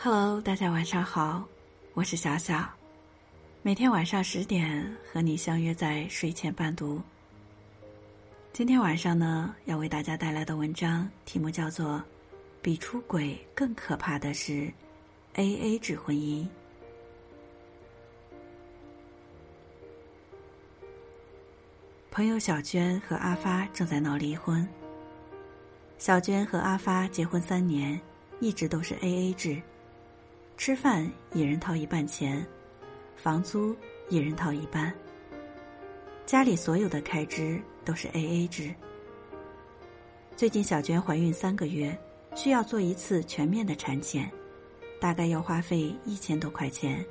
[0.00, 1.44] Hello，大家晚上好，
[1.92, 2.64] 我是小小，
[3.62, 7.02] 每天晚上十点和你相约在睡前伴读。
[8.52, 11.96] 今天晚上呢，要为大家带来的文章题目叫做
[12.62, 14.72] 《比出轨更可怕的是
[15.34, 16.44] A A 制婚姻》。
[22.12, 24.64] 朋友小娟和阿发正在闹离婚。
[25.98, 28.00] 小娟和阿发结婚三年，
[28.38, 29.60] 一直都是 A A 制，
[30.58, 32.44] 吃饭一人掏一半钱，
[33.14, 33.74] 房租
[34.08, 34.92] 一人掏一半。
[36.26, 38.74] 家里所有的开支都是 A A 制。
[40.34, 41.96] 最近小娟怀孕三个月，
[42.34, 44.28] 需要做一次全面的产检，
[45.00, 47.06] 大概要花费一千多块钱，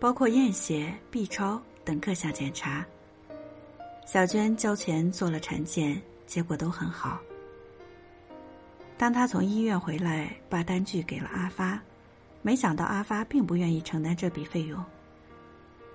[0.00, 2.86] 包括验血、B 超等各项检查。
[4.06, 7.20] 小娟交钱做了产检，结果都很好。
[8.96, 11.78] 当她从医院回来，把单据给了阿发，
[12.46, 14.80] 没想到阿发并不愿意承担这笔费用。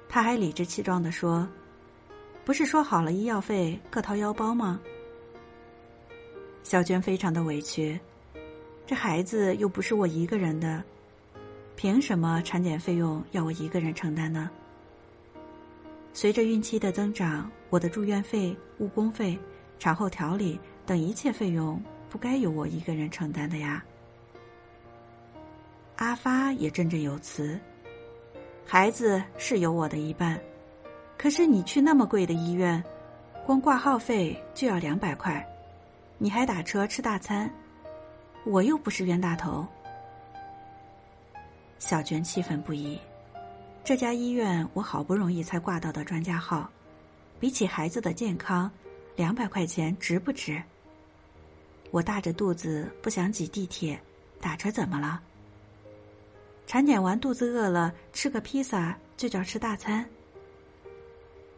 [0.09, 1.47] 他还理直气壮的说
[2.43, 4.77] ：“不是说好了医药费各掏腰包吗？”
[6.61, 7.97] 小娟非常的委屈，
[8.85, 10.83] 这孩子又不是我一个人的，
[11.77, 14.51] 凭什么产检费用要我一个人承担呢？
[16.11, 19.39] 随着孕期的增长，我的住院费、误工费、
[19.79, 23.81] 产后调理等一切费用，不该由我一个人承担的呀。
[26.01, 27.59] 阿发也振振有词
[28.65, 30.41] ：“孩子是有我的一半，
[31.15, 32.83] 可是你去那么贵的医院，
[33.45, 35.47] 光挂号费就要两百块，
[36.17, 37.47] 你还打车吃大餐，
[38.45, 39.63] 我又不是冤大头。”
[41.77, 42.99] 小娟气愤不已。
[43.83, 46.67] 这家医院我好不容易才挂到的专家号，
[47.39, 48.71] 比起孩子的健康，
[49.15, 50.59] 两百块钱值不值？
[51.91, 54.01] 我大着肚子不想挤地铁，
[54.39, 55.21] 打车怎么了？
[56.71, 60.05] 产检完肚子饿了，吃个披萨就叫吃大餐？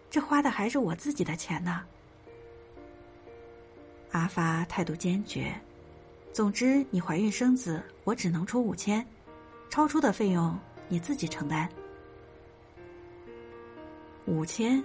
[0.10, 1.84] 这花的还是我自己的钱呢。
[4.10, 5.54] 阿发态度坚决，
[6.32, 9.06] 总之你怀孕生子，我只能出五千，
[9.70, 10.58] 超出的费用
[10.88, 11.70] 你自己承担。
[14.26, 14.84] 五千，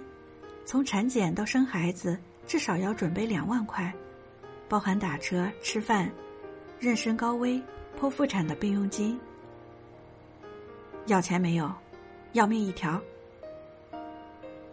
[0.63, 3.91] 从产检到生孩子，至少要准备两万块，
[4.67, 6.07] 包含打车、吃饭、
[6.79, 7.59] 妊娠高危、
[7.99, 9.19] 剖腹产的备用金。
[11.05, 11.71] 要钱没有？
[12.33, 13.01] 要命一条！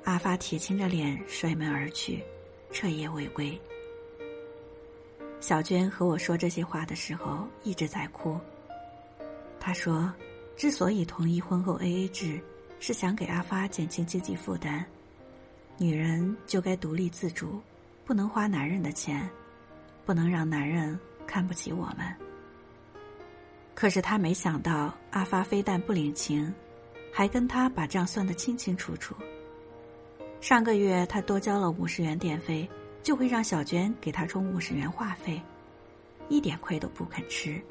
[0.04, 2.22] 阿发铁青着脸摔门而去，
[2.70, 3.58] 彻夜未归。
[5.40, 8.38] 小娟和我说这些话的时候，一直在哭。
[9.58, 10.12] 她说，
[10.56, 12.40] 之所以同意婚后 AA 制。
[12.78, 14.84] 是想给阿发减轻经济负担，
[15.78, 17.58] 女人就该独立自主，
[18.04, 19.26] 不能花男人的钱，
[20.04, 22.25] 不能让男人看不起我们。
[23.76, 26.52] 可是他没想到，阿发非但不领情，
[27.12, 29.14] 还跟他把账算得清清楚楚。
[30.40, 32.68] 上个月他多交了五十元电费，
[33.04, 35.40] 就会让小娟给他充五十元话费，
[36.28, 37.62] 一点亏都不肯吃。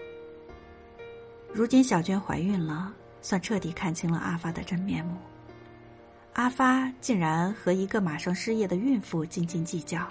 [1.51, 2.93] 如今小娟怀孕了。
[3.25, 5.17] 算彻底看清了阿发的真面目。
[6.33, 10.07] 阿发竟然和一个马上失业的孕妇斤斤计较。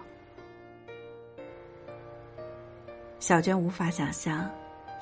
[3.21, 4.51] 小娟无法想象，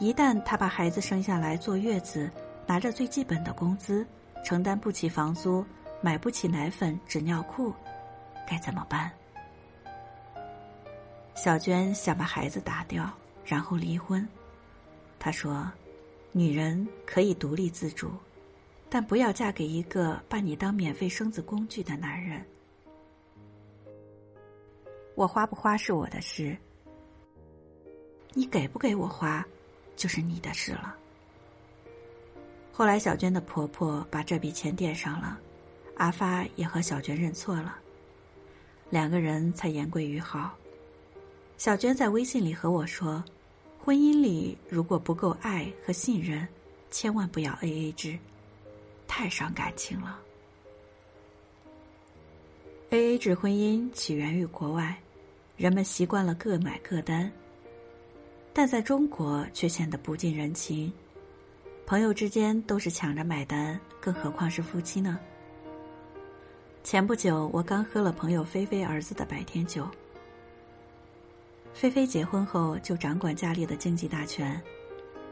[0.03, 2.29] 一旦她把孩子生下来坐月子，
[2.67, 4.05] 拿着最基本的工资，
[4.45, 5.65] 承担不起房租，
[6.01, 7.73] 买不起奶粉、纸尿裤，
[8.45, 9.13] 该怎么办？
[11.37, 13.09] 小娟想把孩子打掉，
[13.45, 14.29] 然后离婚。
[15.21, 15.71] 她说。
[16.35, 18.11] 女人可以独立自主，
[18.89, 22.43] 但不要嫁给一个把你当免费生子工具的男人。
[25.15, 26.57] 我花不花是我的事，
[28.33, 29.47] 你给不给我花，
[29.97, 30.97] 就是你的事了。
[32.73, 35.39] 后来小娟的婆婆把这笔钱垫上了，
[35.97, 37.77] 阿发也和小娟认错了，
[38.91, 40.57] 两个人才言归于好。
[41.59, 43.23] 小娟在微信里和我说。
[43.85, 46.47] 婚姻里如果不够爱和信任，
[46.89, 48.17] 千万不要 A A 制，
[49.09, 50.21] 太伤感情了。
[52.91, 54.97] A A 制婚姻起源于国外，
[55.57, 57.29] 人们习惯了各买各单，
[58.53, 60.93] 但在中国却显得不近人情。
[61.87, 65.19] 朋友之间都是抢着买单，更何况是夫妻呢？
[66.85, 69.89] 前不久，我刚喝了朋友菲菲儿子的白天酒。
[71.73, 74.61] 菲菲结婚后就掌管家里的经济大权，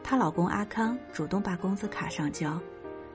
[0.03, 2.59] 她老公阿康主动把工资卡上交，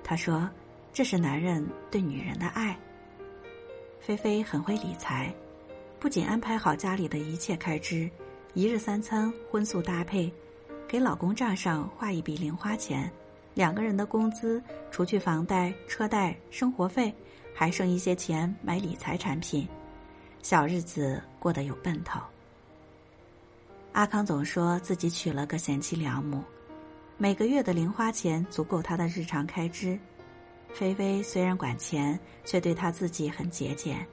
[0.05, 0.49] 他说
[0.93, 2.79] 这是男人对女人的爱。
[4.01, 5.35] 菲菲很会理财，
[5.99, 8.09] 不仅安排好家里的一切开支，
[8.57, 10.33] 一日三餐荤素搭配，
[10.89, 13.13] 给老公账上划一笔零花钱，
[13.53, 17.15] 两个人的工资，除去房贷、车贷、生活费，
[17.55, 19.69] 还剩一些钱买理财产品，
[20.41, 22.19] 小日子过得有奔头。
[23.93, 26.43] 阿康总说自己娶了个贤妻良母，
[27.19, 29.99] 每个月的零花钱足够他的日常开支。
[30.73, 34.07] 菲菲虽然管钱，却对他自己很节俭，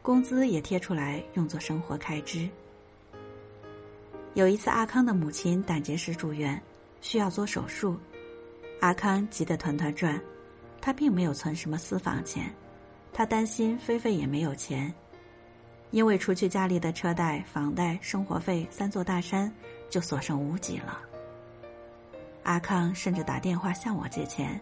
[0.00, 2.48] 工资也贴出来用作生活开支。
[4.34, 6.60] 有一次，阿康的母亲胆结石住院，
[7.00, 7.98] 需要做手术。
[8.80, 10.18] 阿康急得团团转，
[10.80, 12.54] 他并没有存什么私房钱，
[13.12, 14.92] 他担心菲菲也没有钱，
[15.90, 19.52] 因为除去家里的车贷、房贷、生活费三座大山，
[19.90, 21.00] 就所剩无几了。
[22.44, 24.58] 阿康甚至打电话向我借钱，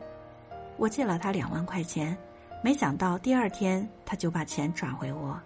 [0.79, 2.17] 我借了他两万块钱，
[2.65, 5.39] 没想到第二天他就把钱转回我，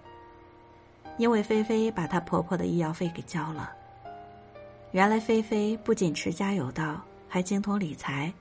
[1.19, 3.71] 因为菲菲把她婆婆的医药费给交了。
[4.93, 8.33] 原来菲菲不仅持家有道，还精通理财。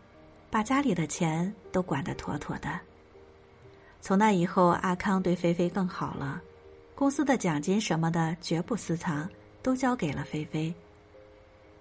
[0.49, 2.77] 把家里的钱都管得妥妥的。
[4.01, 6.41] 从那以后，阿康对菲菲更好了，
[6.93, 9.29] 公司的奖金什么的绝不私藏，
[9.63, 10.73] 都交给了菲菲。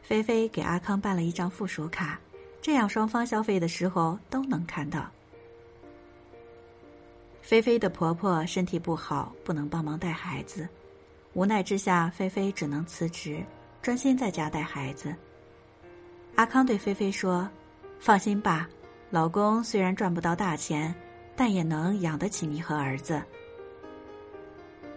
[0.02, 2.20] 菲菲给阿康办了一张附属卡，
[2.62, 5.10] 这样双方消费的时候都能看到。
[7.42, 10.68] 菲菲的婆婆身体不好，不能帮忙带孩子，
[11.32, 13.44] 无奈之下，菲菲只能辞职，
[13.82, 15.14] 专心在家带孩子。
[16.34, 17.48] 阿康对菲菲说。
[18.02, 18.66] 放心吧，
[19.10, 20.94] 老公虽然赚不到大钱，
[21.36, 23.22] 但也能养得起你和儿子。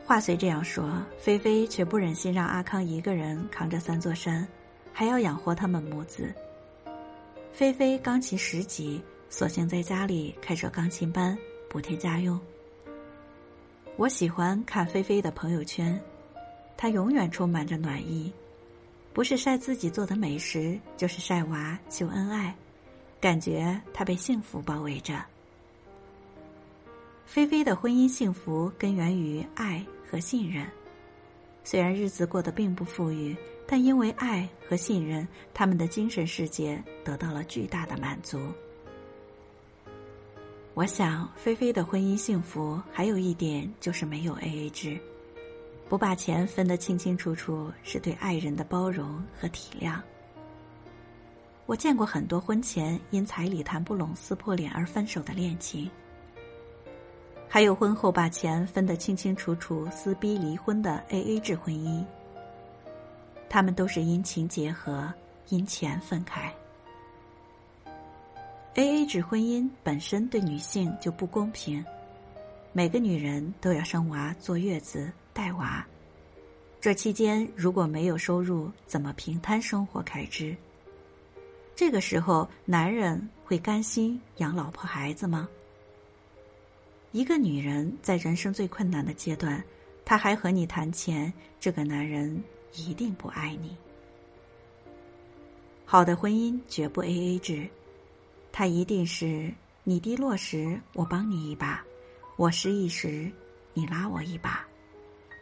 [0.06, 0.90] 话虽这样说，
[1.20, 4.48] 菲菲却不忍心让阿康一个人扛着三座山，
[4.94, 6.34] 还要养活他们母子。
[7.52, 11.38] 菲菲钢琴十级，索性在家里开设钢琴班，
[11.70, 12.40] 补贴家用。
[13.98, 16.00] 我喜欢看菲菲的朋友圈，
[16.78, 18.32] 她永远充满着暖意，
[19.14, 22.54] 不是晒自己做的美食，就是晒娃秀恩爱。
[23.22, 25.24] 感觉他被幸福包围着。
[27.26, 30.68] 菲菲的婚姻幸福根源于爱和信任，
[31.64, 38.40] 虽然日子过得并不富裕，但因为爱和信任，他们的精神世界得到了巨大的满足。
[40.74, 45.00] 我想，菲菲的婚姻幸福还有一点就是没有 A A 制，
[45.94, 50.02] 不把钱分得清清楚楚，是对爱人的包容和体谅。
[51.68, 55.88] 我见过很多婚前因彩礼谈不拢、撕破脸而分手的恋情，
[57.48, 62.04] 还有婚后把钱分得清清楚楚、撕逼离婚的 A A 制婚姻。
[63.48, 65.14] 他们都是因情结合、
[65.50, 66.52] 因钱分开。
[68.74, 71.86] A A 制婚姻本身对女性就不公平，
[72.72, 75.86] 每个女人都要生娃、坐月子、带娃，
[76.80, 80.56] 这期间如果没有收入，怎么平摊生活开支？
[81.76, 85.50] 这个时候，男人会甘心养老婆孩子吗？
[87.12, 89.64] 一个女人在人生最困难的阶段，
[90.06, 92.44] 他还和你谈钱，这个男人
[92.76, 93.76] 一定不爱你。
[95.84, 97.68] 好的婚姻绝不 A A 制，
[98.52, 99.52] 他一定是
[99.84, 101.84] 你低落时我帮你一把，
[102.36, 103.32] 我失意时
[103.74, 104.66] 你拉我一把，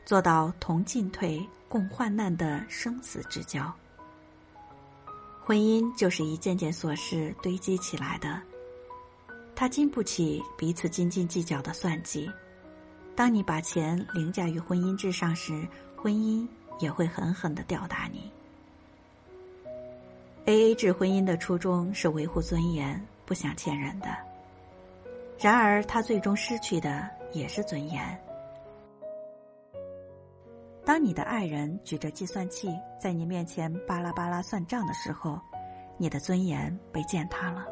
[0.06, 3.71] 做到同进退、共患难的生死之交。
[5.44, 8.41] 婚姻就是一件件琐事堆积起来的，
[9.55, 12.29] 它经不起彼此斤斤计较的算计。
[13.15, 16.48] 当你把钱凌驾于婚姻之上时，婚姻
[16.79, 18.31] 也会狠狠的吊打你。
[20.46, 24.08] A A 制婚姻的初衷是维护尊严，不想欠人的。
[25.39, 28.20] 然而，他最终失去的也是尊严。
[30.83, 32.69] 当你的爱人举着计算器
[33.00, 35.39] 在你面前巴拉巴拉算账的时候，
[35.97, 37.65] 你的尊严被践踏了，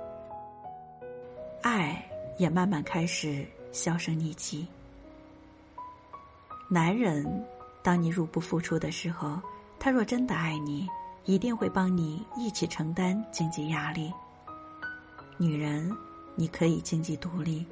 [1.62, 2.06] 爱
[2.38, 4.68] 也慢慢开始销声匿迹。
[6.70, 7.46] 男人，
[7.82, 9.42] 当你入不敷出的时候，
[9.80, 10.88] 他若真的爱你，
[11.26, 14.14] 一定会帮你一起承担经济压力。
[15.38, 15.92] 女人，
[16.36, 17.66] 你可以经济独立，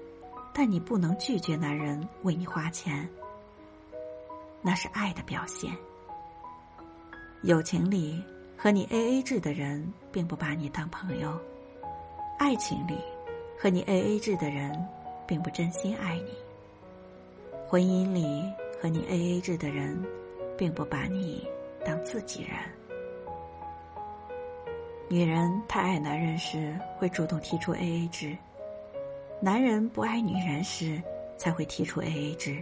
[0.52, 3.08] 但你不能拒绝男人为你花钱。
[4.62, 5.72] 那是爱的表现。
[7.44, 8.22] 友情里
[8.58, 11.32] 和你 A A 制的人，并不把你当朋友；
[12.40, 12.98] 爱情里
[13.58, 14.74] 和你 A A 制的人，
[15.28, 16.32] 并不真心爱你；
[17.70, 18.44] 婚姻里
[18.82, 20.04] 和你 A A 制的人，
[20.58, 21.48] 并不把你
[21.86, 22.54] 当自己人。
[25.10, 28.36] 女人太爱男人时，会主动提出 A A 制；
[29.40, 31.02] 男人不爱女人时，
[31.38, 32.62] 才会提出 A A 制。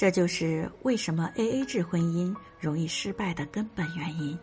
[0.00, 4.38] 这就是为什么 A A 制婚姻容易失败的根本原因。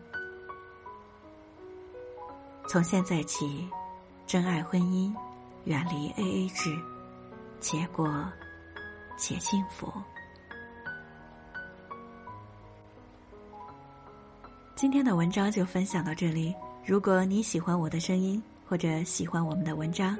[2.68, 3.68] 从现在起，
[4.24, 5.12] 珍爱婚姻，
[5.64, 6.70] 远离 AA 制，
[7.58, 8.24] 结果
[9.16, 9.92] 且幸福。
[14.76, 16.54] 今天的文章就分享到这里。
[16.86, 20.16] 如果你喜欢我的声音，或者喜欢我们的文章，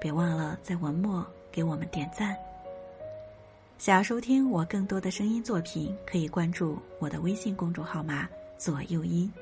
[0.00, 2.34] 别忘了在文末给我们点赞。
[3.78, 9.32] 想要收听我更多的声音作品，可以关注我的微信公众号码“左右音”。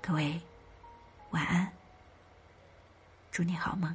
[0.00, 0.40] 各位，
[1.32, 1.70] 晚安，
[3.30, 3.94] 祝你好梦。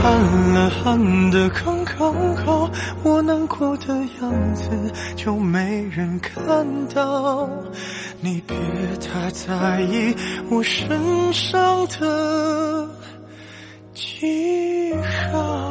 [0.00, 0.12] 喊
[0.54, 2.70] 了，喊的刚刚好，
[3.02, 4.70] 我难过的样子
[5.16, 6.64] 就没人看
[6.94, 7.48] 到，
[8.20, 8.56] 你别
[9.00, 10.14] 太在意
[10.50, 12.88] 我身上的
[13.92, 14.94] 记
[15.32, 15.67] 号。